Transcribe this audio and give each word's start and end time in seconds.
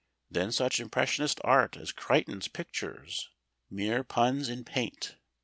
Then 0.31 0.51
such 0.51 0.79
impressionist 0.79 1.39
art 1.43 1.77
as 1.77 1.91
Crichton's 1.91 2.47
pictures, 2.47 3.29
mere 3.69 4.03
puns 4.03 4.49
in 4.49 4.63
paint. 4.63 5.15